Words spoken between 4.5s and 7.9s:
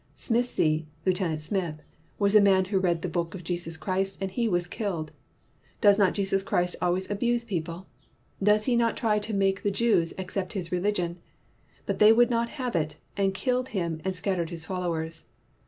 killed. Does not Jesus Christ always abuse people?